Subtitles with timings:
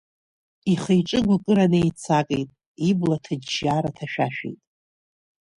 [0.71, 2.49] Ихы-иҿы гәкыра неицакит,
[2.89, 4.61] ибла ҭыџьџьара ҭашәашәеит.